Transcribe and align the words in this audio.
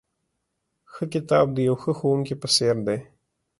ښه 0.91 1.03
کتاب 1.13 1.45
د 1.53 1.57
یوه 1.67 1.77
ښه 1.81 1.91
ښوونکي 1.99 2.35
په 2.41 2.47
څېر 2.55 2.75
دی. 2.87 2.99